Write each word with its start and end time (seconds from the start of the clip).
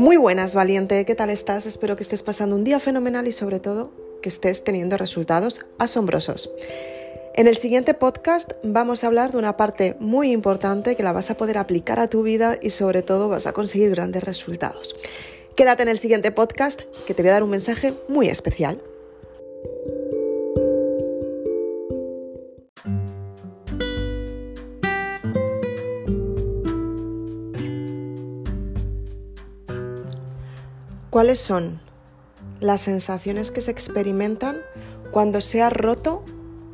Muy 0.00 0.16
buenas, 0.16 0.54
valiente, 0.54 1.04
¿qué 1.04 1.14
tal 1.14 1.28
estás? 1.28 1.66
Espero 1.66 1.94
que 1.94 2.02
estés 2.02 2.22
pasando 2.22 2.56
un 2.56 2.64
día 2.64 2.80
fenomenal 2.80 3.28
y 3.28 3.32
sobre 3.32 3.60
todo 3.60 3.92
que 4.22 4.30
estés 4.30 4.64
teniendo 4.64 4.96
resultados 4.96 5.60
asombrosos. 5.76 6.50
En 7.34 7.46
el 7.46 7.58
siguiente 7.58 7.92
podcast 7.92 8.52
vamos 8.64 9.04
a 9.04 9.08
hablar 9.08 9.30
de 9.30 9.36
una 9.36 9.58
parte 9.58 9.96
muy 10.00 10.32
importante 10.32 10.96
que 10.96 11.02
la 11.02 11.12
vas 11.12 11.30
a 11.30 11.36
poder 11.36 11.58
aplicar 11.58 12.00
a 12.00 12.08
tu 12.08 12.22
vida 12.22 12.58
y 12.62 12.70
sobre 12.70 13.02
todo 13.02 13.28
vas 13.28 13.46
a 13.46 13.52
conseguir 13.52 13.90
grandes 13.90 14.24
resultados. 14.24 14.96
Quédate 15.54 15.82
en 15.82 15.90
el 15.90 15.98
siguiente 15.98 16.32
podcast 16.32 16.80
que 17.06 17.12
te 17.12 17.20
voy 17.20 17.28
a 17.28 17.34
dar 17.34 17.42
un 17.42 17.50
mensaje 17.50 17.92
muy 18.08 18.30
especial. 18.30 18.80
¿Cuáles 31.20 31.38
son 31.38 31.82
las 32.60 32.80
sensaciones 32.80 33.50
que 33.50 33.60
se 33.60 33.70
experimentan 33.70 34.62
cuando 35.10 35.42
se 35.42 35.60
ha 35.60 35.68
roto 35.68 36.22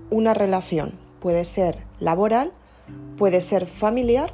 una 0.08 0.34
relación? 0.34 0.92
Puede 1.18 1.42
ser 1.42 1.82
laboral, 1.98 2.52
puede 3.18 3.40
ser 3.40 3.66
familiar 3.66 4.32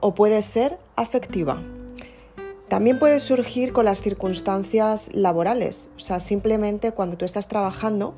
o 0.00 0.16
puede 0.16 0.42
ser 0.42 0.80
afectiva. 0.96 1.62
También 2.66 2.98
puede 2.98 3.20
surgir 3.20 3.72
con 3.72 3.84
las 3.84 4.02
circunstancias 4.02 5.10
laborales, 5.12 5.90
o 5.94 6.00
sea, 6.00 6.18
simplemente 6.18 6.90
cuando 6.90 7.16
tú 7.16 7.24
estás 7.24 7.46
trabajando 7.46 8.14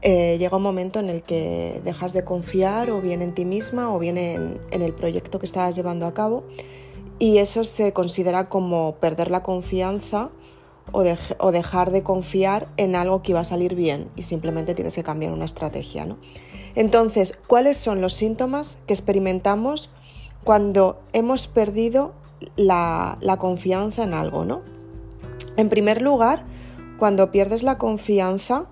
eh, 0.00 0.38
llega 0.38 0.56
un 0.56 0.62
momento 0.62 1.00
en 1.00 1.10
el 1.10 1.22
que 1.22 1.82
dejas 1.84 2.14
de 2.14 2.24
confiar 2.24 2.90
o 2.90 3.02
bien 3.02 3.20
en 3.20 3.34
ti 3.34 3.44
misma 3.44 3.94
o 3.94 3.98
bien 3.98 4.16
en, 4.16 4.58
el 4.70 4.94
proyecto 4.94 5.38
que 5.38 5.44
estás 5.44 5.76
llevando 5.76 6.06
a 6.06 6.14
cabo 6.14 6.44
y 7.18 7.36
eso 7.36 7.64
se 7.64 7.92
considera 7.92 8.48
como 8.48 8.94
perder 8.94 9.30
la 9.30 9.42
confianza 9.42 10.30
o, 10.92 11.52
dejar 11.52 11.90
de 11.90 12.02
confiar 12.02 12.68
en 12.76 12.96
algo 12.96 13.22
que 13.22 13.32
iba 13.32 13.40
a 13.40 13.44
salir 13.44 13.74
bien 13.74 14.08
y 14.16 14.22
simplemente 14.22 14.74
tienes 14.74 14.94
que 14.94 15.02
cambiar 15.02 15.32
una 15.32 15.44
estrategia. 15.44 16.06
¿no? 16.06 16.18
Entonces, 16.74 17.38
¿cuáles 17.46 17.76
son 17.76 18.00
los 18.00 18.14
síntomas 18.14 18.78
que 18.86 18.94
experimentamos 18.94 19.90
cuando 20.44 21.00
hemos 21.12 21.46
perdido 21.46 22.12
la, 22.56 23.18
confianza 23.38 24.04
en 24.04 24.14
algo? 24.14 24.44
¿no? 24.44 24.62
En 25.56 25.68
primer 25.68 26.02
lugar, 26.02 26.44
cuando 26.98 27.30
pierdes 27.30 27.62
la 27.62 27.78
confianza, 27.78 28.66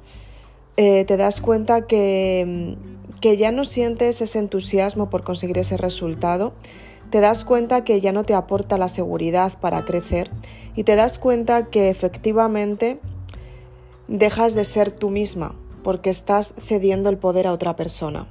eh, 0.77 1.05
te 1.05 1.17
das 1.17 1.41
cuenta 1.41 1.87
que, 1.87 2.77
que 3.21 3.37
ya 3.37 3.51
no 3.51 3.65
sientes 3.65 4.21
ese 4.21 4.39
entusiasmo 4.39 5.11
por 5.11 5.25
conseguir 5.25 5.59
ese 5.59 5.77
resultado, 5.77 6.53
te 7.11 7.21
das 7.21 7.45
cuenta 7.45 7.85
que 7.85 8.01
ya 8.01 8.13
no 8.13 8.25
te 8.25 8.35
aporta 8.35 8.79
la 8.79 8.89
seguridad 8.89 9.59
para 9.61 9.85
crecer 9.85 10.31
y 10.77 10.85
te 10.85 10.95
das 10.95 11.19
cuenta 11.19 11.67
que 11.67 11.89
efectivamente 11.89 13.01
dejas 14.07 14.55
de 14.55 14.65
ser 14.65 14.93
tú 14.93 15.11
misma 15.11 15.57
porque 15.83 16.11
estás 16.11 16.53
cediendo 16.61 17.11
el 17.11 17.17
poder 17.17 17.47
a 17.47 17.53
otra 17.53 17.75
persona. 17.75 18.29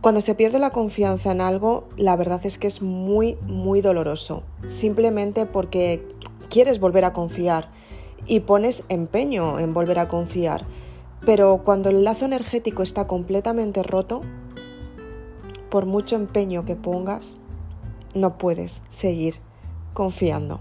Cuando 0.00 0.20
se 0.20 0.34
pierde 0.34 0.58
la 0.58 0.70
confianza 0.70 1.32
en 1.32 1.40
algo, 1.40 1.88
la 1.96 2.14
verdad 2.14 2.44
es 2.44 2.58
que 2.58 2.66
es 2.66 2.82
muy, 2.82 3.38
muy 3.46 3.80
doloroso, 3.80 4.42
simplemente 4.66 5.46
porque 5.46 6.06
quieres 6.50 6.78
volver 6.78 7.06
a 7.06 7.14
confiar 7.14 7.70
y 8.26 8.40
pones 8.40 8.84
empeño 8.90 9.58
en 9.58 9.72
volver 9.72 9.98
a 9.98 10.08
confiar. 10.08 10.66
Pero 11.24 11.62
cuando 11.64 11.88
el 11.88 12.04
lazo 12.04 12.26
energético 12.26 12.82
está 12.82 13.06
completamente 13.06 13.82
roto, 13.82 14.20
por 15.70 15.86
mucho 15.86 16.16
empeño 16.16 16.66
que 16.66 16.76
pongas, 16.76 17.38
no 18.14 18.36
puedes 18.36 18.82
seguir 18.90 19.36
confiando. 19.94 20.60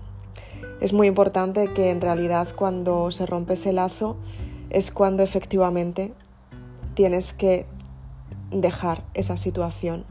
Es 0.83 0.91
muy 0.91 1.07
importante 1.07 1.71
que 1.73 1.91
en 1.91 2.01
realidad 2.01 2.49
cuando 2.53 3.09
se 3.09 3.25
rompe 3.25 3.53
ese 3.53 3.71
lazo 3.71 4.17
es 4.69 4.91
cuando 4.91 5.23
efectivamente 5.23 6.13
tienes 6.93 7.31
que 7.31 7.65
dejar 8.51 9.05
esa 9.13 9.37
situación 9.37 10.03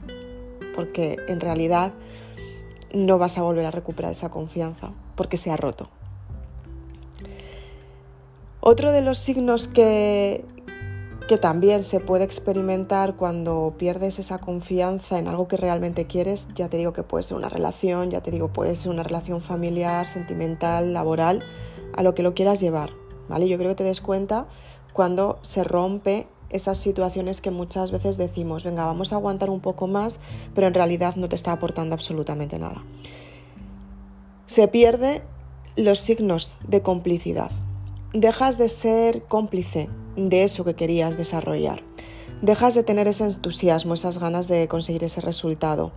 porque 0.74 1.18
en 1.28 1.40
realidad 1.40 1.92
no 2.94 3.18
vas 3.18 3.36
a 3.36 3.42
volver 3.42 3.66
a 3.66 3.70
recuperar 3.70 4.12
esa 4.12 4.30
confianza 4.30 4.92
porque 5.14 5.36
se 5.36 5.50
ha 5.50 5.58
roto. 5.58 5.90
Otro 8.60 8.92
de 8.92 9.02
los 9.02 9.18
signos 9.18 9.68
que, 9.68 10.42
que 11.28 11.38
también 11.38 11.82
se 11.82 12.00
puede 12.00 12.24
experimentar 12.24 13.16
cuando 13.16 13.74
pierdes 13.78 14.18
esa 14.18 14.38
confianza 14.38 15.18
en 15.18 15.28
algo 15.28 15.48
que 15.48 15.56
realmente 15.56 16.06
quieres. 16.06 16.48
Ya 16.54 16.68
te 16.68 16.76
digo 16.76 16.92
que 16.92 17.02
puede 17.02 17.22
ser 17.22 17.36
una 17.36 17.48
relación, 17.48 18.10
ya 18.10 18.22
te 18.22 18.30
digo 18.30 18.48
puede 18.48 18.74
ser 18.74 18.90
una 18.90 19.02
relación 19.02 19.40
familiar, 19.40 20.08
sentimental, 20.08 20.92
laboral, 20.92 21.42
a 21.94 22.02
lo 22.02 22.14
que 22.14 22.22
lo 22.22 22.34
quieras 22.34 22.60
llevar. 22.60 22.90
¿vale? 23.28 23.48
Yo 23.48 23.58
creo 23.58 23.70
que 23.70 23.76
te 23.76 23.84
des 23.84 24.00
cuenta 24.00 24.46
cuando 24.92 25.38
se 25.42 25.64
rompe 25.64 26.26
esas 26.50 26.76
situaciones 26.76 27.40
que 27.40 27.50
muchas 27.50 27.90
veces 27.90 28.18
decimos, 28.18 28.64
venga, 28.64 28.84
vamos 28.84 29.12
a 29.12 29.16
aguantar 29.16 29.48
un 29.48 29.60
poco 29.60 29.86
más, 29.86 30.20
pero 30.54 30.66
en 30.66 30.74
realidad 30.74 31.16
no 31.16 31.28
te 31.28 31.36
está 31.36 31.52
aportando 31.52 31.94
absolutamente 31.94 32.58
nada. 32.58 32.84
Se 34.46 34.68
pierde 34.68 35.22
los 35.76 35.98
signos 35.98 36.58
de 36.66 36.82
complicidad. 36.82 37.50
Dejas 38.12 38.58
de 38.58 38.68
ser 38.68 39.22
cómplice 39.22 39.88
de 40.16 40.44
eso 40.44 40.64
que 40.64 40.74
querías 40.74 41.16
desarrollar. 41.16 41.82
Dejas 42.40 42.74
de 42.74 42.82
tener 42.82 43.06
ese 43.06 43.24
entusiasmo, 43.24 43.94
esas 43.94 44.18
ganas 44.18 44.48
de 44.48 44.66
conseguir 44.68 45.04
ese 45.04 45.20
resultado. 45.20 45.92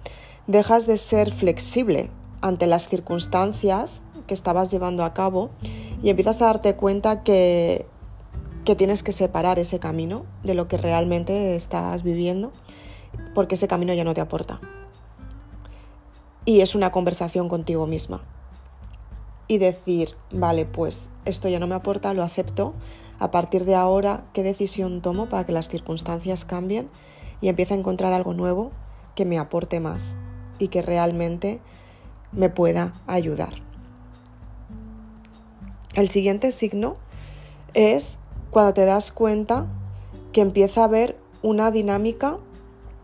Dejas 0.48 0.86
de 0.86 0.98
ser 0.98 1.32
flexible 1.32 2.12
ante 2.42 2.68
las 2.68 2.88
circunstancias 2.88 4.02
que 4.28 4.34
estabas 4.34 4.72
llevando 4.72 5.04
a 5.04 5.14
cabo 5.14 5.50
y 6.04 6.10
empiezas 6.10 6.42
a 6.42 6.46
darte 6.46 6.76
cuenta 6.76 7.24
que, 7.24 7.86
que 8.64 8.76
tienes 8.76 9.02
que 9.02 9.12
separar 9.12 9.58
ese 9.60 9.80
camino 9.80 10.26
de 10.44 10.54
lo 10.54 10.68
que 10.68 10.78
realmente 10.78 11.56
estás 11.56 12.04
viviendo 12.04 12.52
porque 13.34 13.56
ese 13.56 13.68
camino 13.68 13.94
ya 13.94 14.04
no 14.04 14.14
te 14.14 14.22
aporta. 14.22 14.60
Y 16.46 16.62
es 16.62 16.76
una 16.76 16.92
conversación 16.92 17.50
contigo 17.50 17.88
misma. 17.88 18.22
Y 19.48 19.58
decir, 19.58 20.16
vale, 20.32 20.66
pues 20.66 21.10
esto 21.26 21.50
ya 21.50 21.60
no 21.60 21.68
me 21.68 21.76
aporta, 21.76 22.14
lo 22.14 22.24
acepto, 22.24 22.74
a 23.20 23.32
partir 23.32 23.66
de 23.66 23.76
ahora 23.76 24.26
qué 24.34 24.44
decisión 24.44 25.02
tomo 25.02 25.28
para 25.28 25.46
que 25.46 25.52
las 25.52 25.70
circunstancias 25.70 26.46
cambien 26.46 26.90
y 27.42 27.48
empiece 27.48 27.74
a 27.74 27.78
encontrar 27.78 28.14
algo 28.14 28.34
nuevo 28.34 28.72
que 29.16 29.26
me 29.26 29.38
aporte 29.38 29.80
más 29.80 30.18
y 30.60 30.68
que 30.68 30.82
realmente 30.82 31.60
me 32.32 32.50
pueda 32.50 32.94
ayudar. 33.08 33.54
El 35.96 36.10
siguiente 36.10 36.52
signo 36.52 36.96
es 37.74 38.20
cuando 38.52 38.74
te 38.74 38.86
das 38.86 39.12
cuenta 39.12 39.66
que 40.34 40.42
empieza 40.42 40.82
a 40.82 40.86
haber 40.86 41.18
una 41.42 41.72
dinámica 41.72 42.38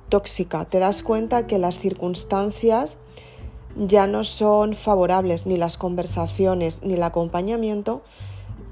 tóxica, 0.09 0.65
te 0.65 0.79
das 0.79 1.03
cuenta 1.03 1.47
que 1.47 1.57
las 1.57 1.79
circunstancias 1.79 2.97
ya 3.77 4.07
no 4.07 4.25
son 4.25 4.73
favorables, 4.73 5.45
ni 5.45 5.55
las 5.55 5.77
conversaciones, 5.77 6.83
ni 6.83 6.95
el 6.95 7.03
acompañamiento, 7.03 8.03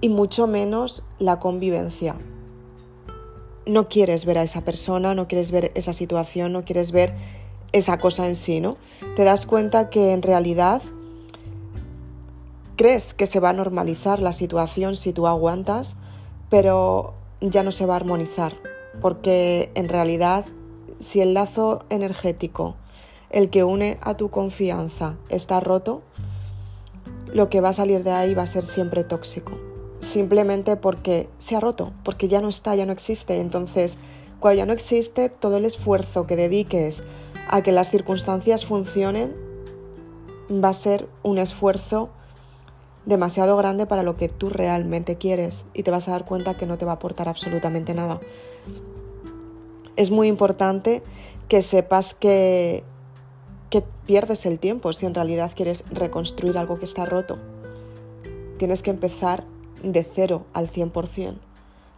y 0.01 0.09
mucho 0.09 0.47
menos 0.47 1.03
la 1.17 1.39
convivencia. 1.39 2.15
No 3.65 3.89
quieres 3.89 4.25
ver 4.25 4.37
a 4.37 4.43
esa 4.43 4.61
persona, 4.61 5.13
no 5.13 5.27
quieres 5.27 5.51
ver 5.51 5.71
esa 5.75 5.93
situación, 5.93 6.53
no 6.53 6.65
quieres 6.65 6.91
ver 6.91 7.13
esa 7.71 7.99
cosa 7.99 8.27
en 8.27 8.35
sí, 8.35 8.61
¿no? 8.61 8.77
Te 9.15 9.23
das 9.23 9.45
cuenta 9.45 9.89
que 9.89 10.13
en 10.13 10.21
realidad 10.21 10.81
crees 12.77 13.13
que 13.13 13.25
se 13.25 13.39
va 13.39 13.49
a 13.49 13.53
normalizar 13.53 14.21
la 14.21 14.31
situación 14.31 14.95
si 14.95 15.13
tú 15.13 15.27
aguantas, 15.27 15.97
pero 16.49 17.13
ya 17.41 17.63
no 17.63 17.71
se 17.71 17.85
va 17.85 17.93
a 17.93 17.97
armonizar, 17.97 18.55
porque 19.01 19.71
en 19.75 19.89
realidad 19.89 20.45
si 20.99 21.21
el 21.21 21.33
lazo 21.33 21.85
energético, 21.89 22.75
el 23.29 23.49
que 23.49 23.63
une 23.63 23.99
a 24.01 24.15
tu 24.15 24.29
confianza, 24.29 25.15
está 25.29 25.59
roto, 25.59 26.01
lo 27.31 27.49
que 27.49 27.61
va 27.61 27.69
a 27.69 27.73
salir 27.73 28.03
de 28.03 28.11
ahí 28.11 28.33
va 28.33 28.43
a 28.43 28.47
ser 28.47 28.63
siempre 28.63 29.03
tóxico 29.03 29.68
simplemente 29.99 30.75
porque 30.77 31.29
se 31.37 31.55
ha 31.55 31.59
roto, 31.59 31.93
porque 32.03 32.27
ya 32.27 32.41
no 32.41 32.49
está, 32.49 32.75
ya 32.75 32.85
no 32.85 32.91
existe. 32.91 33.39
Entonces, 33.39 33.97
cuando 34.39 34.57
ya 34.57 34.65
no 34.65 34.73
existe, 34.73 35.29
todo 35.29 35.57
el 35.57 35.65
esfuerzo 35.65 36.25
que 36.25 36.35
dediques 36.35 37.03
a 37.49 37.61
que 37.61 37.71
las 37.71 37.89
circunstancias 37.89 38.65
funcionen 38.65 39.35
va 40.51 40.69
a 40.69 40.73
ser 40.73 41.07
un 41.23 41.37
esfuerzo 41.37 42.09
demasiado 43.05 43.57
grande 43.57 43.85
para 43.85 44.03
lo 44.03 44.17
que 44.17 44.29
tú 44.29 44.49
realmente 44.49 45.17
quieres 45.17 45.65
y 45.73 45.83
te 45.83 45.91
vas 45.91 46.07
a 46.07 46.11
dar 46.11 46.25
cuenta 46.25 46.57
que 46.57 46.65
no 46.65 46.77
te 46.77 46.85
va 46.85 46.91
a 46.91 46.95
aportar 46.95 47.27
absolutamente 47.27 47.93
nada. 47.93 48.19
Es 49.95 50.11
muy 50.11 50.27
importante 50.27 51.03
que 51.47 51.61
sepas 51.61 52.13
que, 52.13 52.83
que 53.69 53.83
pierdes 54.05 54.45
el 54.45 54.59
tiempo 54.59 54.93
si 54.93 55.05
en 55.05 55.15
realidad 55.15 55.51
quieres 55.55 55.83
reconstruir 55.91 56.57
algo 56.57 56.77
que 56.77 56.85
está 56.85 57.05
roto. 57.05 57.37
Tienes 58.57 58.83
que 58.83 58.91
empezar 58.91 59.45
de 59.83 60.03
cero 60.03 60.45
al 60.53 60.69
100%, 60.69 61.35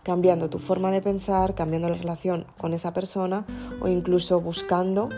cambiando 0.03 0.49
tu 0.49 0.59
forma 0.59 0.91
de 0.91 1.01
pensar, 1.01 1.55
cambiando 1.55 1.89
la 1.89 1.95
relación 1.95 2.45
con 2.57 2.73
esa 2.73 2.93
persona 2.93 3.45
o 3.81 3.87
incluso 3.87 4.41
buscando 4.41 5.09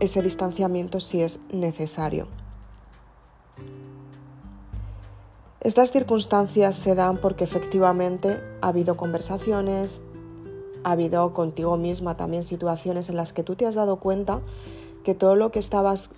ese 0.00 0.22
distanciamiento 0.22 1.00
si 1.00 1.22
es 1.22 1.40
necesario. 1.52 2.28
Estas 5.60 5.90
circunstancias 5.90 6.76
se 6.76 6.94
dan 6.94 7.16
porque 7.16 7.42
efectivamente 7.42 8.40
ha 8.60 8.68
habido 8.68 8.96
conversaciones, 8.96 10.00
ha 10.84 10.92
habido 10.92 11.32
contigo 11.34 11.76
misma 11.76 12.16
también 12.16 12.44
situaciones 12.44 13.08
en 13.08 13.16
las 13.16 13.32
que 13.32 13.42
tú 13.42 13.56
te 13.56 13.66
has 13.66 13.74
dado 13.74 13.96
cuenta 13.96 14.40
que 15.02 15.14
todo 15.14 15.34
lo 15.34 15.50
que 15.50 15.58
estabas 15.58 16.10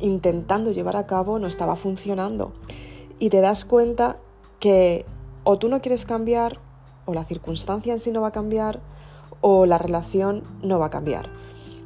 intentando 0.00 0.70
llevar 0.70 0.96
a 0.96 1.06
cabo 1.06 1.40
no 1.40 1.48
estaba 1.48 1.74
funcionando. 1.74 2.52
Y 3.18 3.30
te 3.30 3.40
das 3.40 3.64
cuenta 3.64 4.18
que 4.60 5.04
o 5.44 5.58
tú 5.58 5.68
no 5.68 5.80
quieres 5.80 6.06
cambiar, 6.06 6.58
o 7.04 7.14
la 7.14 7.24
circunstancia 7.24 7.92
en 7.92 7.98
sí 7.98 8.10
no 8.10 8.20
va 8.20 8.28
a 8.28 8.32
cambiar, 8.32 8.80
o 9.40 9.66
la 9.66 9.78
relación 9.78 10.42
no 10.62 10.78
va 10.78 10.86
a 10.86 10.90
cambiar. 10.90 11.28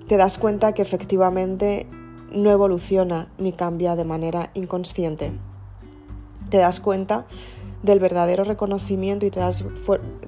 Te 0.09 0.17
das 0.17 0.39
cuenta 0.39 0.73
que 0.73 0.83
efectivamente 0.83 1.87
no 2.33 2.51
evoluciona 2.51 3.31
ni 3.39 3.53
cambia 3.53 3.95
de 3.97 4.05
manera 4.05 4.51
inconsciente. 4.55 5.33
Te 6.51 6.59
das 6.59 6.81
cuenta 6.81 7.27
del 7.83 8.01
verdadero 8.01 8.45
reconocimiento 8.45 9.27
y 9.27 9.31
te 9.31 9.41
das, 9.41 9.65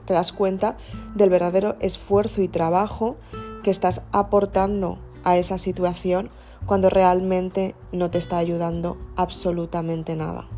te 0.04 0.14
das 0.14 0.32
cuenta 0.32 0.76
del 1.14 1.30
verdadero 1.30 1.76
esfuerzo 1.80 2.42
y 2.42 2.48
trabajo 2.48 3.16
que 3.62 3.70
estás 3.70 4.02
aportando 4.12 4.98
a 5.22 5.36
esa 5.36 5.58
situación 5.58 6.30
cuando 6.66 6.90
realmente 6.90 7.74
no 7.92 8.10
te 8.10 8.18
está 8.18 8.38
ayudando 8.38 8.96
absolutamente 9.16 10.16
nada. 10.16 10.48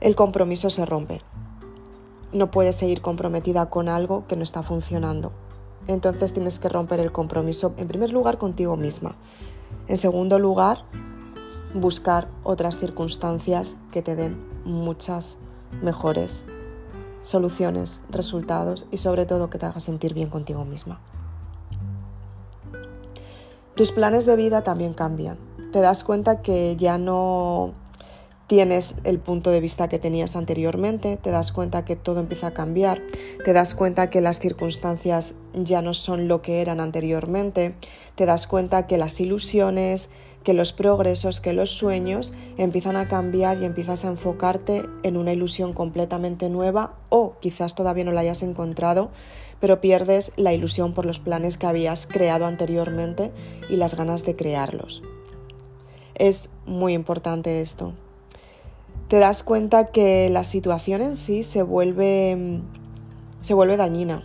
El 0.00 0.14
compromiso 0.14 0.70
se 0.70 0.84
rompe. 0.84 1.22
No 2.32 2.50
puedes 2.50 2.76
seguir 2.76 3.00
comprometida 3.00 3.70
con 3.70 3.88
algo 3.88 4.26
que 4.26 4.36
no 4.36 4.42
está 4.42 4.62
funcionando. 4.62 5.32
Entonces 5.86 6.32
tienes 6.32 6.58
que 6.58 6.68
romper 6.68 7.00
el 7.00 7.12
compromiso 7.12 7.74
en 7.76 7.88
primer 7.88 8.10
lugar 8.10 8.38
contigo 8.38 8.76
misma. 8.76 9.16
En 9.86 9.96
segundo 9.96 10.38
lugar, 10.38 10.84
buscar 11.74 12.28
otras 12.42 12.78
circunstancias 12.78 13.76
que 13.92 14.02
te 14.02 14.16
den 14.16 14.42
muchas 14.64 15.36
mejores 15.82 16.46
soluciones, 17.22 18.00
resultados 18.10 18.86
y 18.90 18.98
sobre 18.98 19.26
todo 19.26 19.50
que 19.50 19.58
te 19.58 19.66
haga 19.66 19.80
sentir 19.80 20.14
bien 20.14 20.28
contigo 20.28 20.64
misma. 20.64 21.00
Tus 23.74 23.90
planes 23.90 24.24
de 24.24 24.36
vida 24.36 24.62
también 24.62 24.94
cambian. 24.94 25.36
Te 25.72 25.80
das 25.80 26.04
cuenta 26.04 26.42
que 26.42 26.76
ya 26.76 26.96
no 26.96 27.74
tienes 28.46 28.94
el 29.04 29.18
punto 29.18 29.50
de 29.50 29.60
vista 29.60 29.88
que 29.88 29.98
tenías 29.98 30.36
anteriormente, 30.36 31.16
te 31.16 31.30
das 31.30 31.52
cuenta 31.52 31.84
que 31.84 31.96
todo 31.96 32.20
empieza 32.20 32.48
a 32.48 32.54
cambiar, 32.54 33.02
te 33.44 33.52
das 33.52 33.74
cuenta 33.74 34.10
que 34.10 34.20
las 34.20 34.38
circunstancias 34.38 35.34
ya 35.54 35.82
no 35.82 35.94
son 35.94 36.28
lo 36.28 36.42
que 36.42 36.60
eran 36.60 36.80
anteriormente, 36.80 37.74
te 38.14 38.26
das 38.26 38.46
cuenta 38.46 38.86
que 38.86 38.98
las 38.98 39.18
ilusiones, 39.20 40.10
que 40.42 40.52
los 40.52 40.74
progresos, 40.74 41.40
que 41.40 41.54
los 41.54 41.70
sueños 41.70 42.32
empiezan 42.58 42.96
a 42.96 43.08
cambiar 43.08 43.60
y 43.60 43.64
empiezas 43.64 44.04
a 44.04 44.08
enfocarte 44.08 44.82
en 45.02 45.16
una 45.16 45.32
ilusión 45.32 45.72
completamente 45.72 46.50
nueva 46.50 46.96
o 47.08 47.36
quizás 47.40 47.74
todavía 47.74 48.04
no 48.04 48.12
la 48.12 48.20
hayas 48.20 48.42
encontrado, 48.42 49.10
pero 49.58 49.80
pierdes 49.80 50.32
la 50.36 50.52
ilusión 50.52 50.92
por 50.92 51.06
los 51.06 51.18
planes 51.18 51.56
que 51.56 51.66
habías 51.66 52.06
creado 52.06 52.44
anteriormente 52.44 53.32
y 53.70 53.76
las 53.76 53.96
ganas 53.96 54.24
de 54.24 54.36
crearlos. 54.36 55.02
Es 56.14 56.50
muy 56.66 56.92
importante 56.92 57.62
esto. 57.62 57.94
Te 59.14 59.20
das 59.20 59.44
cuenta 59.44 59.84
que 59.92 60.28
la 60.28 60.42
situación 60.42 61.00
en 61.00 61.14
sí 61.14 61.44
se 61.44 61.62
vuelve, 61.62 62.60
se 63.42 63.54
vuelve 63.54 63.76
dañina. 63.76 64.24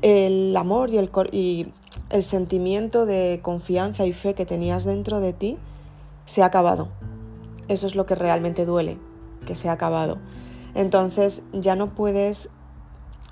El 0.00 0.56
amor 0.56 0.90
y 0.90 0.98
el, 0.98 1.10
y 1.32 1.66
el 2.10 2.22
sentimiento 2.22 3.04
de 3.04 3.40
confianza 3.42 4.06
y 4.06 4.12
fe 4.12 4.34
que 4.34 4.46
tenías 4.46 4.84
dentro 4.84 5.18
de 5.18 5.32
ti 5.32 5.58
se 6.24 6.44
ha 6.44 6.46
acabado. 6.46 6.86
Eso 7.66 7.88
es 7.88 7.96
lo 7.96 8.06
que 8.06 8.14
realmente 8.14 8.64
duele, 8.64 8.96
que 9.44 9.56
se 9.56 9.68
ha 9.68 9.72
acabado. 9.72 10.18
Entonces 10.76 11.42
ya 11.52 11.74
no 11.74 11.92
puedes 11.92 12.48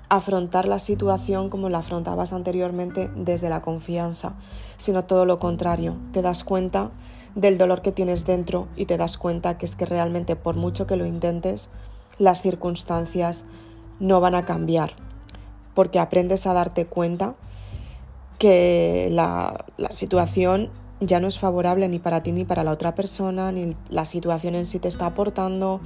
afrontar 0.09 0.67
la 0.67 0.79
situación 0.79 1.49
como 1.49 1.69
la 1.69 1.77
afrontabas 1.77 2.33
anteriormente 2.33 3.09
desde 3.15 3.47
la 3.47 3.61
confianza, 3.61 4.33
sino 4.75 5.05
todo 5.05 5.25
lo 5.25 5.39
contrario. 5.39 5.95
Te 6.11 6.21
das 6.21 6.43
cuenta 6.43 6.91
del 7.35 7.57
dolor 7.57 7.81
que 7.81 7.91
tienes 7.91 8.25
dentro 8.25 8.67
y 8.75 8.85
te 8.85 8.97
das 8.97 9.17
cuenta 9.17 9.57
que 9.57 9.65
es 9.65 9.75
que 9.75 9.85
realmente 9.85 10.35
por 10.35 10.55
mucho 10.55 10.87
que 10.87 10.95
lo 10.95 11.05
intentes, 11.05 11.69
las 12.17 12.41
circunstancias 12.41 13.43
no 13.99 14.21
van 14.21 14.35
a 14.35 14.45
cambiar, 14.45 14.93
porque 15.73 15.99
aprendes 15.99 16.47
a 16.47 16.53
darte 16.53 16.85
cuenta 16.85 17.35
que 18.39 19.09
la, 19.11 19.65
situación 19.89 20.69
ya 21.01 21.19
no 21.19 21.27
es 21.27 21.39
favorable 21.39 21.87
ni 21.89 21.99
para 21.99 22.23
ti 22.23 22.31
ni 22.31 22.45
para 22.45 22.63
la 22.63 22.71
otra 22.71 22.95
persona, 22.95 23.51
ni 23.51 23.75
la 23.89 24.05
situación 24.05 24.55
en 24.55 24.65
sí 24.65 24.79
te 24.79 24.87
está 24.87 25.05
aportando, 25.05 25.81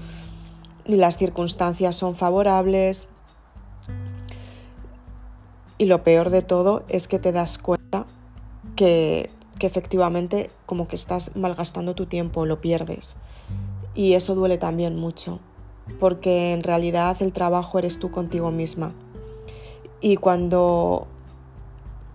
ni 0.86 0.98
las 0.98 1.18
circunstancias 1.18 1.96
son 1.96 2.16
favorables. 2.16 3.08
Y 5.78 5.86
lo 5.86 6.04
peor 6.04 6.30
de 6.30 6.42
todo 6.42 6.84
es 6.90 7.08
que 7.08 7.20
te 7.20 7.32
das 7.32 7.58
cuenta 7.58 8.06
que, 8.76 9.30
que 9.60 9.68
efectivamente 9.68 10.50
como 10.66 10.88
que 10.88 10.96
estás 10.96 11.36
malgastando 11.36 11.94
tu 11.94 12.08
tiempo, 12.08 12.46
lo 12.46 12.62
pierdes. 12.62 13.16
Y 13.94 14.14
eso 14.14 14.34
duele 14.34 14.58
también 14.58 14.96
mucho, 14.96 15.40
porque 16.00 16.54
en 16.54 16.64
realidad 16.64 17.18
el 17.22 17.34
trabajo 17.34 17.78
eres 17.78 18.00
tú 18.00 18.10
contigo 18.10 18.50
misma. 18.50 18.94
Y 20.02 20.16
cuando 20.16 21.08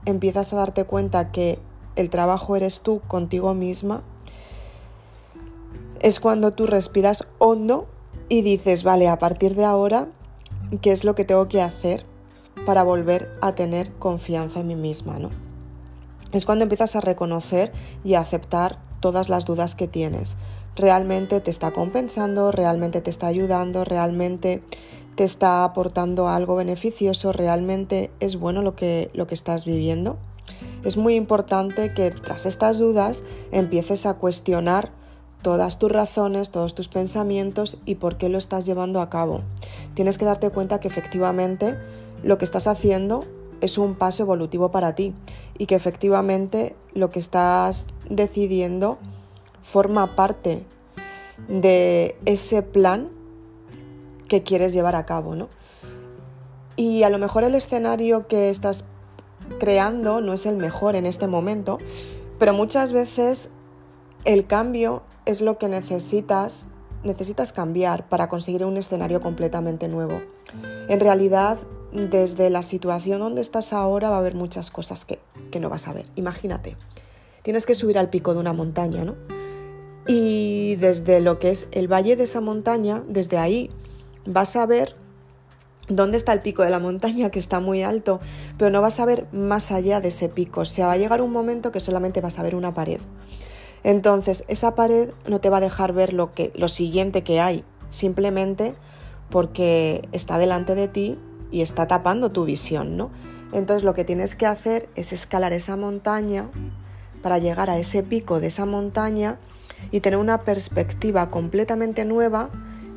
empiezas 0.06 0.52
a 0.52 0.56
darte 0.56 0.84
cuenta 0.84 1.30
que 1.30 1.58
el 1.96 2.10
trabajo 2.10 2.56
eres 2.56 2.80
tú 2.80 3.00
contigo 3.06 3.54
misma, 3.54 4.02
es 6.00 6.20
cuando 6.20 6.52
tú 6.52 6.66
respiras 6.66 7.26
hondo 7.38 7.86
y 8.28 8.42
dices, 8.42 8.82
vale, 8.82 9.08
a 9.08 9.18
partir 9.18 9.54
de 9.54 9.64
ahora, 9.64 10.08
¿qué 10.80 10.92
es 10.92 11.04
lo 11.04 11.14
que 11.14 11.24
tengo 11.24 11.48
que 11.48 11.62
hacer 11.62 12.04
para 12.66 12.82
volver 12.82 13.32
a 13.40 13.54
tener 13.54 13.92
confianza 13.94 14.60
en 14.60 14.68
mí 14.68 14.74
misma? 14.74 15.18
¿no? 15.18 15.43
Es 16.34 16.44
cuando 16.44 16.64
empiezas 16.64 16.96
a 16.96 17.00
reconocer 17.00 17.72
y 18.04 18.14
a 18.14 18.20
aceptar 18.20 18.78
todas 18.98 19.28
las 19.28 19.44
dudas 19.44 19.76
que 19.76 19.86
tienes. 19.88 20.36
Realmente 20.74 21.40
te 21.40 21.50
está 21.50 21.70
compensando, 21.70 22.50
realmente 22.50 23.00
te 23.00 23.08
está 23.08 23.28
ayudando, 23.28 23.84
realmente 23.84 24.62
te 25.14 25.22
está 25.22 25.62
aportando 25.62 26.28
algo 26.28 26.56
beneficioso, 26.56 27.32
realmente 27.32 28.10
es 28.18 28.36
bueno 28.36 28.62
lo 28.62 28.74
que, 28.74 29.10
lo 29.14 29.28
que 29.28 29.34
estás 29.34 29.64
viviendo. 29.64 30.18
Es 30.84 30.96
muy 30.96 31.14
importante 31.14 31.94
que 31.94 32.10
tras 32.10 32.46
estas 32.46 32.78
dudas 32.78 33.22
empieces 33.52 34.04
a 34.04 34.14
cuestionar 34.14 34.90
todas 35.42 35.78
tus 35.78 35.92
razones, 35.92 36.50
todos 36.50 36.74
tus 36.74 36.88
pensamientos 36.88 37.76
y 37.84 37.94
por 37.94 38.16
qué 38.16 38.28
lo 38.28 38.38
estás 38.38 38.66
llevando 38.66 39.00
a 39.00 39.08
cabo. 39.08 39.42
Tienes 39.94 40.18
que 40.18 40.24
darte 40.24 40.50
cuenta 40.50 40.80
que 40.80 40.88
efectivamente 40.88 41.78
lo 42.24 42.38
que 42.38 42.44
estás 42.44 42.66
haciendo 42.66 43.24
es 43.64 43.78
un 43.78 43.94
paso 43.94 44.22
evolutivo 44.22 44.70
para 44.70 44.94
ti 44.94 45.14
y 45.56 45.66
que 45.66 45.74
efectivamente 45.74 46.76
lo 46.92 47.10
que 47.10 47.18
estás 47.18 47.86
decidiendo 48.10 48.98
forma 49.62 50.14
parte 50.16 50.64
de 51.48 52.16
ese 52.26 52.62
plan 52.62 53.08
que 54.28 54.42
quieres 54.42 54.72
llevar 54.72 54.96
a 54.96 55.06
cabo, 55.06 55.34
¿no? 55.34 55.48
Y 56.76 57.04
a 57.04 57.10
lo 57.10 57.18
mejor 57.18 57.44
el 57.44 57.54
escenario 57.54 58.26
que 58.26 58.50
estás 58.50 58.84
creando 59.58 60.20
no 60.20 60.32
es 60.32 60.44
el 60.44 60.56
mejor 60.56 60.96
en 60.96 61.06
este 61.06 61.26
momento, 61.26 61.78
pero 62.38 62.52
muchas 62.52 62.92
veces 62.92 63.48
el 64.24 64.46
cambio 64.46 65.02
es 65.24 65.40
lo 65.40 65.56
que 65.56 65.68
necesitas, 65.68 66.66
necesitas 67.02 67.52
cambiar 67.52 68.08
para 68.08 68.28
conseguir 68.28 68.64
un 68.64 68.76
escenario 68.76 69.20
completamente 69.20 69.88
nuevo. 69.88 70.20
En 70.88 71.00
realidad, 71.00 71.58
desde 71.94 72.50
la 72.50 72.62
situación 72.62 73.20
donde 73.20 73.40
estás 73.40 73.72
ahora 73.72 74.10
va 74.10 74.16
a 74.16 74.18
haber 74.18 74.34
muchas 74.34 74.70
cosas 74.70 75.04
que, 75.04 75.20
que 75.50 75.60
no 75.60 75.70
vas 75.70 75.88
a 75.88 75.92
ver. 75.92 76.06
Imagínate, 76.16 76.76
tienes 77.42 77.64
que 77.64 77.74
subir 77.74 77.98
al 77.98 78.10
pico 78.10 78.34
de 78.34 78.40
una 78.40 78.52
montaña, 78.52 79.04
¿no? 79.04 79.14
Y 80.06 80.76
desde 80.76 81.20
lo 81.20 81.38
que 81.38 81.50
es 81.50 81.68
el 81.70 81.90
valle 81.90 82.16
de 82.16 82.24
esa 82.24 82.40
montaña, 82.40 83.02
desde 83.08 83.38
ahí 83.38 83.70
vas 84.26 84.56
a 84.56 84.66
ver 84.66 84.96
dónde 85.88 86.16
está 86.16 86.32
el 86.32 86.40
pico 86.40 86.62
de 86.62 86.70
la 86.70 86.78
montaña, 86.78 87.30
que 87.30 87.38
está 87.38 87.60
muy 87.60 87.82
alto, 87.82 88.20
pero 88.58 88.70
no 88.70 88.82
vas 88.82 89.00
a 89.00 89.06
ver 89.06 89.26
más 89.32 89.70
allá 89.70 90.00
de 90.00 90.08
ese 90.08 90.28
pico. 90.28 90.62
O 90.62 90.64
sea, 90.64 90.86
va 90.86 90.92
a 90.92 90.96
llegar 90.98 91.22
un 91.22 91.32
momento 91.32 91.72
que 91.72 91.80
solamente 91.80 92.20
vas 92.20 92.38
a 92.38 92.42
ver 92.42 92.54
una 92.54 92.74
pared. 92.74 93.00
Entonces, 93.84 94.44
esa 94.48 94.74
pared 94.74 95.10
no 95.28 95.40
te 95.40 95.50
va 95.50 95.58
a 95.58 95.60
dejar 95.60 95.92
ver 95.92 96.12
lo, 96.12 96.32
que, 96.32 96.52
lo 96.56 96.68
siguiente 96.68 97.22
que 97.22 97.40
hay, 97.40 97.64
simplemente 97.90 98.74
porque 99.30 100.08
está 100.12 100.38
delante 100.38 100.74
de 100.74 100.88
ti 100.88 101.18
y 101.54 101.62
está 101.62 101.86
tapando 101.86 102.32
tu 102.32 102.44
visión, 102.44 102.96
¿no? 102.96 103.12
Entonces, 103.52 103.84
lo 103.84 103.94
que 103.94 104.04
tienes 104.04 104.34
que 104.34 104.44
hacer 104.44 104.88
es 104.96 105.12
escalar 105.12 105.52
esa 105.52 105.76
montaña 105.76 106.48
para 107.22 107.38
llegar 107.38 107.70
a 107.70 107.78
ese 107.78 108.02
pico 108.02 108.40
de 108.40 108.48
esa 108.48 108.66
montaña 108.66 109.38
y 109.92 110.00
tener 110.00 110.18
una 110.18 110.38
perspectiva 110.38 111.30
completamente 111.30 112.04
nueva 112.04 112.50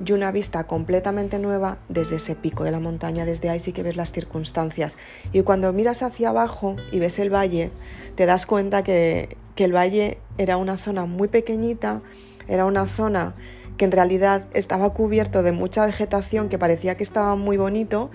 y 0.03 0.11
una 0.11 0.31
vista 0.31 0.63
completamente 0.63 1.37
nueva 1.37 1.77
desde 1.87 2.15
ese 2.15 2.33
pico 2.33 2.63
de 2.63 2.71
la 2.71 2.79
montaña, 2.79 3.25
desde 3.25 3.51
ahí 3.51 3.59
sí 3.59 3.73
que 3.73 3.83
ves 3.83 3.95
las 3.95 4.11
circunstancias. 4.11 4.97
Y 5.33 5.43
cuando 5.43 5.71
miras 5.71 6.01
hacia 6.01 6.29
abajo 6.29 6.77
y 6.91 6.97
ves 6.97 7.19
el 7.19 7.31
valle, 7.31 7.69
te 8.15 8.25
das 8.25 8.47
cuenta 8.47 8.81
que, 8.81 9.37
que 9.53 9.65
el 9.65 9.75
valle 9.75 10.17
era 10.39 10.57
una 10.57 10.79
zona 10.79 11.05
muy 11.05 11.27
pequeñita, 11.27 12.01
era 12.47 12.65
una 12.65 12.87
zona 12.87 13.35
que 13.77 13.85
en 13.85 13.91
realidad 13.91 14.45
estaba 14.53 14.89
cubierto 14.93 15.43
de 15.43 15.51
mucha 15.51 15.85
vegetación 15.85 16.49
que 16.49 16.57
parecía 16.57 16.97
que 16.97 17.03
estaba 17.03 17.35
muy 17.35 17.57
bonito, 17.57 18.09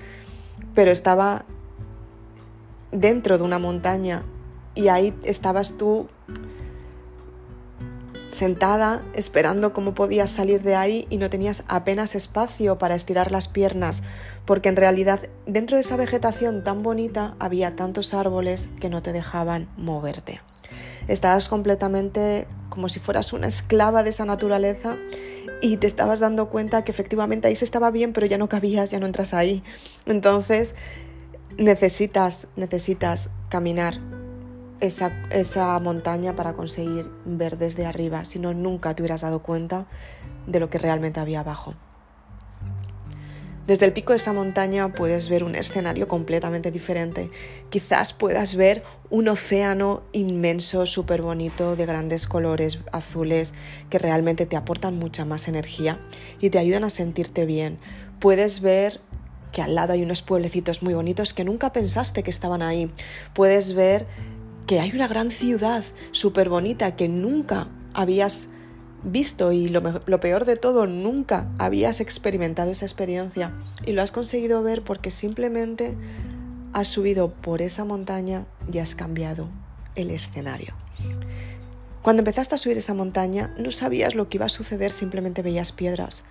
pero 0.74 0.90
estaba 0.90 1.44
dentro 2.90 3.38
de 3.38 3.44
una 3.44 3.58
montaña 3.58 4.22
y 4.74 4.88
ahí 4.88 5.14
estabas 5.24 5.76
tú 5.76 6.08
sentada 8.28 9.02
esperando 9.12 9.72
cómo 9.74 9.94
podías 9.94 10.30
salir 10.30 10.62
de 10.62 10.74
ahí 10.74 11.06
y 11.10 11.18
no 11.18 11.28
tenías 11.28 11.64
apenas 11.68 12.14
espacio 12.14 12.78
para 12.78 12.94
estirar 12.94 13.30
las 13.30 13.46
piernas, 13.46 14.02
porque 14.46 14.70
en 14.70 14.76
realidad 14.76 15.20
dentro 15.46 15.76
de 15.76 15.82
esa 15.82 15.96
vegetación 15.96 16.64
tan 16.64 16.82
bonita 16.82 17.34
había 17.38 17.76
tantos 17.76 18.14
árboles 18.14 18.70
que 18.80 18.88
no 18.88 19.02
te 19.02 19.12
dejaban 19.12 19.68
moverte. 19.76 20.40
Estabas 21.08 21.48
completamente 21.48 22.46
como 22.68 22.88
si 22.88 23.00
fueras 23.00 23.32
una 23.32 23.48
esclava 23.48 24.02
de 24.02 24.10
esa 24.10 24.24
naturaleza 24.24 24.96
y 25.60 25.76
te 25.76 25.86
estabas 25.86 26.20
dando 26.20 26.48
cuenta 26.48 26.84
que 26.84 26.92
efectivamente 26.92 27.48
ahí 27.48 27.54
se 27.54 27.64
estaba 27.64 27.90
bien, 27.90 28.12
pero 28.12 28.26
ya 28.26 28.38
no 28.38 28.48
cabías, 28.48 28.90
ya 28.90 29.00
no 29.00 29.06
entras 29.06 29.34
ahí. 29.34 29.62
Entonces 30.06 30.74
necesitas, 31.56 32.48
necesitas 32.56 33.30
caminar 33.48 33.98
esa, 34.80 35.12
esa 35.30 35.78
montaña 35.78 36.34
para 36.34 36.54
conseguir 36.54 37.10
ver 37.24 37.58
desde 37.58 37.86
arriba, 37.86 38.24
si 38.24 38.38
no 38.38 38.52
nunca 38.52 38.94
te 38.94 39.02
hubieras 39.02 39.20
dado 39.20 39.42
cuenta 39.42 39.86
de 40.46 40.58
lo 40.58 40.70
que 40.70 40.78
realmente 40.78 41.20
había 41.20 41.40
abajo. 41.40 41.74
Desde 43.66 43.86
el 43.86 43.92
pico 43.92 44.12
de 44.12 44.16
esta 44.16 44.32
montaña 44.32 44.92
puedes 44.92 45.28
ver 45.28 45.44
un 45.44 45.54
escenario 45.54 46.08
completamente 46.08 46.72
diferente. 46.72 47.30
Quizás 47.70 48.12
puedas 48.12 48.56
ver 48.56 48.82
un 49.08 49.28
océano 49.28 50.02
inmenso, 50.12 50.84
súper 50.84 51.22
bonito, 51.22 51.76
de 51.76 51.86
grandes 51.86 52.26
colores 52.26 52.80
azules, 52.90 53.54
que 53.88 53.98
realmente 53.98 54.46
te 54.46 54.56
aportan 54.56 54.98
mucha 54.98 55.24
más 55.24 55.46
energía 55.46 56.00
y 56.40 56.50
te 56.50 56.58
ayudan 56.58 56.82
a 56.82 56.90
sentirte 56.90 57.46
bien. 57.46 57.78
Puedes 58.18 58.62
ver 58.62 59.00
que 59.52 59.62
al 59.62 59.76
lado 59.76 59.92
hay 59.92 60.02
unos 60.02 60.22
pueblecitos 60.22 60.82
muy 60.82 60.94
bonitos 60.94 61.32
que 61.32 61.44
nunca 61.44 61.72
pensaste 61.72 62.24
que 62.24 62.30
estaban 62.30 62.62
ahí. 62.62 62.90
Puedes 63.32 63.74
ver 63.74 64.06
que 64.66 64.80
hay 64.80 64.90
una 64.90 65.06
gran 65.06 65.30
ciudad 65.30 65.84
súper 66.10 66.48
bonita 66.48 66.96
que 66.96 67.08
nunca 67.08 67.68
habías 67.94 68.48
visto 69.04 69.52
y 69.52 69.68
lo, 69.68 69.82
peor 70.20 70.44
de 70.44 70.56
todo, 70.56 70.86
nunca 70.86 71.48
habías 71.58 72.00
experimentado 72.00 72.70
esa 72.70 72.84
experiencia 72.84 73.52
y 73.84 73.92
lo 73.92 74.02
has 74.02 74.12
conseguido 74.12 74.62
ver 74.62 74.82
porque 74.82 75.10
simplemente 75.10 75.96
has 76.72 76.88
subido 76.88 77.32
por 77.32 77.62
esa 77.62 77.84
montaña 77.84 78.46
y 78.72 78.78
has 78.78 78.94
cambiado 78.94 79.48
el 79.94 80.10
escenario. 80.10 80.74
Cuando 82.02 82.20
empezaste 82.20 82.54
a 82.54 82.58
subir 82.58 82.78
esa 82.78 82.94
montaña 82.94 83.54
no 83.58 83.70
sabías 83.70 84.14
lo 84.14 84.28
que 84.28 84.38
iba 84.38 84.46
a 84.46 84.50
suceder, 84.50 84.92
simplemente 84.92 85.42
veías 85.42 85.72
piedras. 85.72 86.24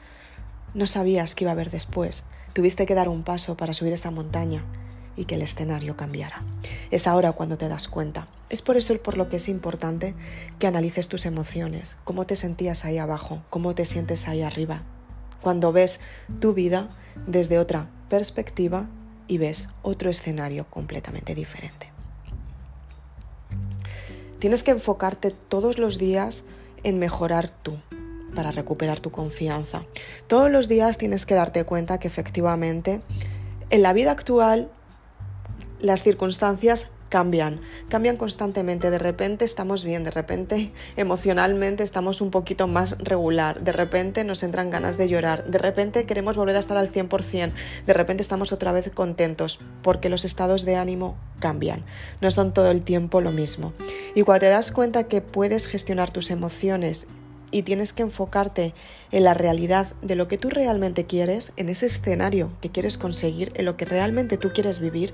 No 0.73 0.87
sabías 0.87 1.35
qué 1.35 1.45
iba 1.45 1.51
a 1.51 1.53
haber 1.53 1.71
después. 1.71 2.23
Tuviste 2.53 2.85
que 2.85 2.95
dar 2.95 3.07
un 3.07 3.23
paso 3.23 3.55
para 3.55 3.73
subir 3.73 3.93
esa 3.93 4.11
montaña 4.11 4.65
y 5.15 5.25
que 5.25 5.35
el 5.35 5.41
escenario 5.41 5.97
cambiara. 5.97 6.43
Es 6.89 7.07
ahora 7.07 7.31
cuando 7.33 7.57
te 7.57 7.67
das 7.67 7.87
cuenta. 7.87 8.27
Es 8.49 8.61
por 8.61 8.77
eso 8.77 8.97
por 9.01 9.17
lo 9.17 9.29
que 9.29 9.37
es 9.37 9.49
importante 9.49 10.13
que 10.59 10.67
analices 10.67 11.07
tus 11.07 11.25
emociones, 11.25 11.97
cómo 12.03 12.25
te 12.25 12.35
sentías 12.35 12.85
ahí 12.85 12.97
abajo, 12.97 13.43
cómo 13.49 13.75
te 13.75 13.85
sientes 13.85 14.27
ahí 14.27 14.41
arriba. 14.41 14.83
Cuando 15.41 15.71
ves 15.71 15.99
tu 16.39 16.53
vida 16.53 16.89
desde 17.27 17.59
otra 17.59 17.89
perspectiva 18.09 18.87
y 19.27 19.37
ves 19.37 19.69
otro 19.81 20.09
escenario 20.09 20.65
completamente 20.69 21.35
diferente. 21.35 21.89
Tienes 24.39 24.63
que 24.63 24.71
enfocarte 24.71 25.31
todos 25.31 25.77
los 25.77 25.97
días 25.97 26.43
en 26.83 26.99
mejorar 26.99 27.49
tú, 27.49 27.77
para 28.35 28.51
recuperar 28.51 28.99
tu 28.99 29.11
confianza. 29.11 29.83
Todos 30.27 30.49
los 30.49 30.67
días 30.67 30.97
tienes 30.97 31.25
que 31.25 31.35
darte 31.35 31.63
cuenta 31.63 31.99
que 31.99 32.07
efectivamente 32.07 33.01
en 33.69 33.81
la 33.81 33.93
vida 33.93 34.11
actual 34.11 34.71
las 35.81 36.03
circunstancias 36.03 36.89
cambian, 37.11 37.59
cambian 37.89 38.15
constantemente. 38.15 38.89
De 38.89 38.97
repente 38.97 39.43
estamos 39.45 39.83
bien, 39.83 40.03
de 40.03 40.11
repente 40.11 40.71
emocionalmente 40.95 41.83
estamos 41.83 42.21
un 42.21 42.31
poquito 42.31 42.67
más 42.67 42.97
regular, 42.99 43.61
de 43.61 43.73
repente 43.73 44.23
nos 44.23 44.43
entran 44.43 44.69
ganas 44.69 44.97
de 44.97 45.09
llorar, 45.09 45.45
de 45.45 45.57
repente 45.57 46.05
queremos 46.05 46.37
volver 46.37 46.55
a 46.55 46.59
estar 46.59 46.77
al 46.77 46.91
100%, 46.91 47.51
de 47.85 47.93
repente 47.93 48.21
estamos 48.21 48.53
otra 48.53 48.71
vez 48.71 48.89
contentos, 48.91 49.59
porque 49.81 50.09
los 50.09 50.23
estados 50.23 50.63
de 50.63 50.77
ánimo 50.77 51.17
cambian, 51.39 51.83
no 52.21 52.31
son 52.31 52.53
todo 52.53 52.71
el 52.71 52.81
tiempo 52.81 53.19
lo 53.19 53.31
mismo. 53.31 53.73
Y 54.15 54.23
cuando 54.23 54.41
te 54.41 54.49
das 54.49 54.71
cuenta 54.71 55.03
que 55.03 55.21
puedes 55.21 55.67
gestionar 55.67 56.11
tus 56.11 56.31
emociones 56.31 57.07
y 57.51 57.63
tienes 57.63 57.93
que 57.93 58.03
enfocarte 58.03 58.73
en 59.11 59.23
la 59.23 59.33
realidad 59.33 59.93
de 60.01 60.15
lo 60.15 60.27
que 60.27 60.37
tú 60.37 60.49
realmente 60.49 61.05
quieres, 61.05 61.51
en 61.57 61.69
ese 61.69 61.85
escenario 61.85 62.51
que 62.61 62.69
quieres 62.69 62.97
conseguir, 62.97 63.51
en 63.55 63.65
lo 63.65 63.77
que 63.77 63.85
realmente 63.85 64.37
tú 64.37 64.51
quieres 64.53 64.79
vivir, 64.79 65.13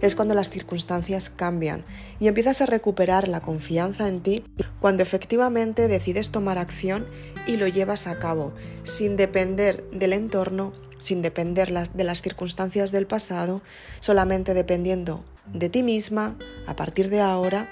es 0.00 0.14
cuando 0.14 0.34
las 0.34 0.50
circunstancias 0.50 1.30
cambian 1.30 1.84
y 2.20 2.28
empiezas 2.28 2.60
a 2.60 2.66
recuperar 2.66 3.28
la 3.28 3.40
confianza 3.40 4.08
en 4.08 4.20
ti 4.20 4.44
cuando 4.80 5.02
efectivamente 5.02 5.88
decides 5.88 6.30
tomar 6.30 6.58
acción 6.58 7.06
y 7.46 7.56
lo 7.56 7.66
llevas 7.66 8.06
a 8.06 8.18
cabo, 8.18 8.52
sin 8.82 9.16
depender 9.16 9.84
del 9.90 10.12
entorno, 10.12 10.72
sin 10.98 11.22
depender 11.22 11.72
de 11.72 12.04
las 12.04 12.22
circunstancias 12.22 12.92
del 12.92 13.06
pasado, 13.06 13.62
solamente 14.00 14.54
dependiendo 14.54 15.24
de 15.52 15.68
ti 15.68 15.82
misma 15.82 16.36
a 16.66 16.76
partir 16.76 17.08
de 17.08 17.20
ahora 17.20 17.68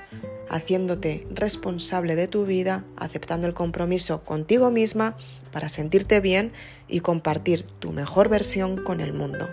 haciéndote 0.50 1.26
responsable 1.31 2.17
de 2.17 2.28
tu 2.28 2.47
vida, 2.47 2.85
aceptando 2.97 3.47
el 3.47 3.52
compromiso 3.55 4.23
contigo 4.23 4.71
misma 4.71 5.17
para 5.52 5.69
sentirte 5.69 6.21
bien 6.21 6.52
y 6.88 7.00
compartir 7.00 7.67
tu 7.78 7.93
mejor 7.93 8.28
versión 8.28 8.83
con 8.83 9.00
el 9.00 9.12
mundo. 9.12 9.49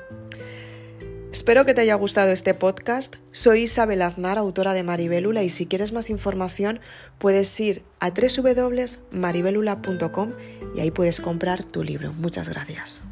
Espero 1.32 1.66
que 1.66 1.74
te 1.74 1.82
haya 1.82 1.96
gustado 1.96 2.32
este 2.32 2.54
podcast. 2.54 3.16
Soy 3.32 3.64
Isabel 3.64 4.04
Aznar, 4.04 4.38
autora 4.38 4.74
de 4.74 4.84
Maribelula, 4.84 5.44
y 5.44 5.50
si 5.50 5.66
quieres 5.66 5.92
más 5.92 6.10
información 6.10 6.80
puedes 7.18 7.60
ir 7.60 7.84
a 8.00 8.12
www.maribelula.com 8.12 10.32
y 10.78 10.80
ahí 10.80 10.92
puedes 10.92 11.20
comprar 11.20 11.66
tu 11.66 11.84
libro. 11.84 12.14
Muchas 12.14 12.48
gracias. 12.48 13.04